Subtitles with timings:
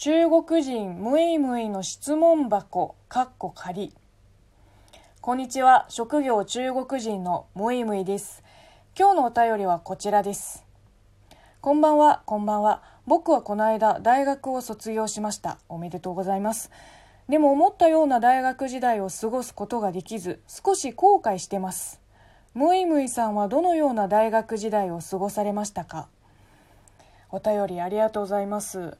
[0.00, 3.92] 中国人ムイムイの質問箱かっこ仮
[5.20, 5.86] こんにちは。
[5.88, 8.44] 職業中国人のムイムイです。
[8.96, 10.64] 今日のお便りはこちらです。
[11.60, 12.22] こんばんは。
[12.26, 12.84] こんばんは。
[13.08, 15.58] 僕はこの間大学を卒業しました。
[15.68, 16.70] おめでとうございます。
[17.28, 22.00] でも思ったような大学時代を過ごすことができず少し後悔してます。
[22.54, 26.06] ムイムイさんはどのような大学時代を過ごされましたか？
[27.32, 28.96] お便りありがとうございます。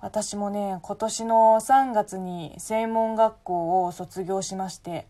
[0.00, 5.08] 私もね今年の3月に専門学校を卒業しまして、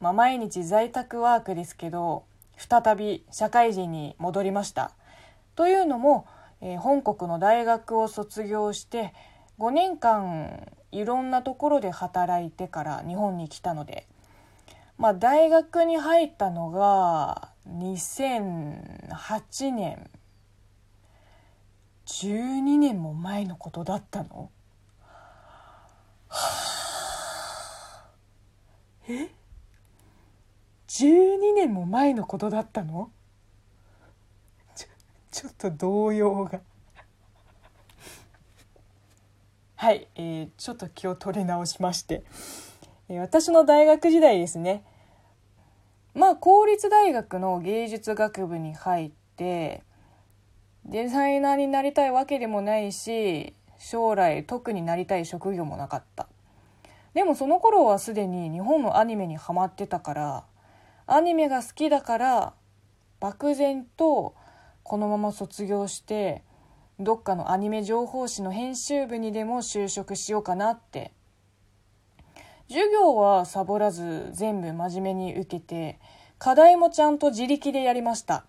[0.00, 2.24] まあ、毎日在宅ワークですけど
[2.56, 4.92] 再び社会人に戻りました。
[5.54, 6.26] というのも、
[6.62, 9.12] えー、本国の大学を卒業して
[9.58, 14.06] 5年間いろんなところで働いてから日本に来たので、
[14.96, 20.10] まあ、大学に入ったのが2008年
[22.20, 24.50] 12年も前のことだったの？
[29.08, 29.30] え
[30.86, 33.10] ？12年も前のことだったの？
[34.74, 34.88] ちょ
[35.30, 36.60] ちょっと動揺が。
[39.76, 42.22] はい、えー、ちょっと気を取り直しまして、
[43.08, 44.84] えー、私の大学時代ですね。
[46.12, 49.82] まあ公立大学の芸術学部に入って
[50.90, 56.28] デザイナーになりたいわけでもないし将来特になりたい職業もなかった。
[57.14, 60.44] でもその頃はすでに日本のアニメにハマってたから
[61.06, 62.54] アニメが好きだから
[63.20, 64.34] 漠然と
[64.82, 66.42] このまま卒業して
[66.98, 71.12] どっかのアニメ情報誌の編集部にでも就職しようかなって。
[72.68, 75.98] 授業はサボらず全部真面目に受けて
[76.38, 78.44] 課題もちゃんと自力でやりました。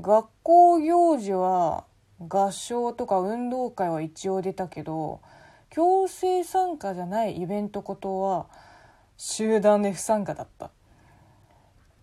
[0.00, 1.84] 学校行事は
[2.20, 5.20] 合唱とか運動会は一応出たけど
[5.70, 8.46] 強制参加じゃないイベントことは
[9.16, 10.70] 集団で不参加だった。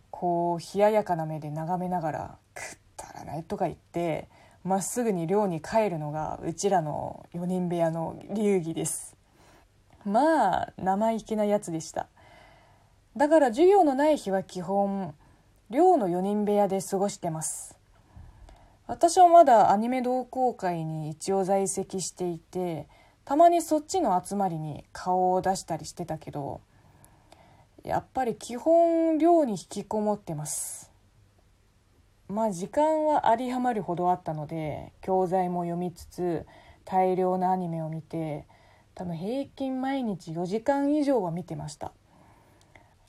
[0.10, 2.64] こう冷ややかな目で眺めながら「くっ
[2.96, 4.30] たらない」とか言って
[4.64, 9.16] まっすぐに寮に帰るのがうちらの4人部屋の流儀です。
[10.06, 12.08] まあ生意気なやつでした。
[13.18, 15.14] だから授業のない日は基本
[15.70, 17.83] 寮の4人部屋で過ごしてます。
[18.86, 22.88] 私はまだアニメ同好会に一応在籍していて
[23.24, 26.60] たまにそっちの集まりに顔を出したりしてたけど
[27.84, 30.92] やっぱり基本寮に引きこもってます。
[32.30, 36.46] まあ時間は有り余るほどあったので教材も読みつつ
[36.86, 38.46] 大量のアニメを見て
[38.96, 41.94] 多分平均毎日4時間以上は見てました。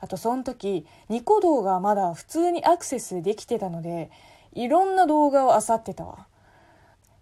[0.01, 4.11] あとその時ニコ動がまだ普通にアクセスできてたので
[4.55, 6.27] いろんな動画を漁ってたわ。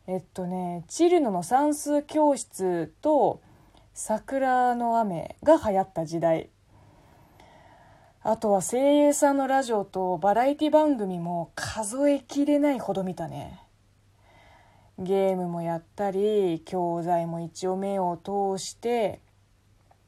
[0.06, 3.40] えっとね、チルノの算数教室と
[3.94, 6.50] 桜の雨が流行った時代。
[8.24, 13.60] あとは声優さんのラジオとバラエティ番組も数えきれないほど見たね。
[14.98, 19.20] ゲームもやったり、教材も一応目を通して、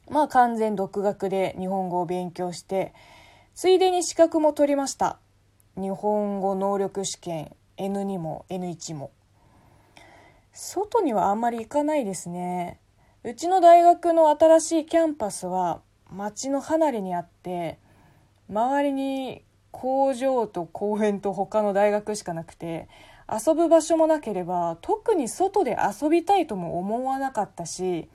[0.09, 2.93] まあ完全独学で日本語を勉強して、
[3.53, 5.19] ついでに資格も取りました。
[5.77, 9.11] 日本語能力試験 N2 も N1 も。
[10.53, 12.79] 外にはあんまり行かないですね。
[13.25, 15.81] うちの大学の新しいキャンパスは
[16.11, 17.79] 町の離れにあって
[18.49, 22.87] 周りに工場と公園と他の大学しかなくて
[23.29, 28.07] 遊ぶ場所もなければ特に外で遊びたいとも思わなかったし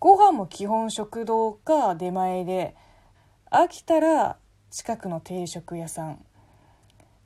[0.00, 2.74] ご飯も基本食堂か出前で
[3.50, 4.38] 飽きたら
[4.70, 6.24] 近くの定食屋さん。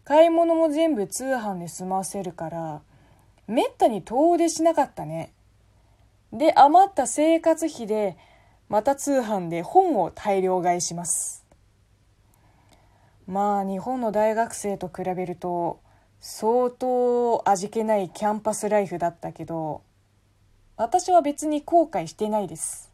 [0.07, 2.81] 買い物も全部通販で済ませるから
[3.49, 5.33] めったに遠出しなかったね。
[6.33, 8.17] で余った生活費で
[8.69, 11.45] また通販で本を大量買いします。
[13.27, 15.81] まあ日本の大学生と比べると
[16.21, 19.83] 相当味気ないキャンパスライフだったけど
[20.77, 22.93] 私は別に後悔してないです。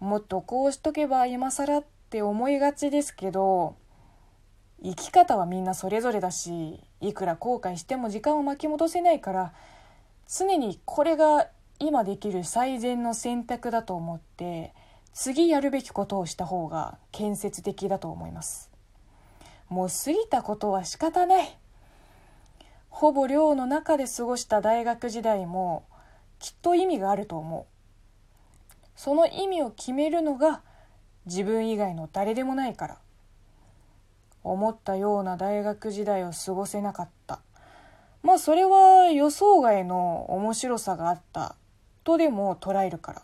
[0.00, 3.76] もっとこうしとけば今更って思いがちですけど
[4.84, 9.54] 生き方はみんなそれぞれだしいくら後悔しても時間を巻き戻せないから
[10.28, 11.48] 常にこれが
[11.78, 14.74] 今できる最善の選択だと思って
[15.14, 18.70] 次やるべきことをした方が建設的だと思います。
[19.68, 21.58] もう過ぎたことは仕方ない。
[22.90, 25.84] ほぼ寮の中で過ごした大学時代も
[26.40, 27.64] きっと意味があると思う。
[28.96, 30.62] その意味を決めるのが
[31.26, 32.98] 自分以外の誰でもないから。
[34.44, 37.40] 思ったような大学時代を過ごせなかった。
[38.22, 41.56] まあそれは予想外の面白さがあった
[42.04, 43.22] とでも捉えるから。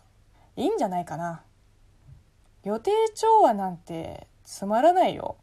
[0.57, 1.43] いいんじゃないかな。
[2.63, 5.37] 予定調和なんてつまらないよ。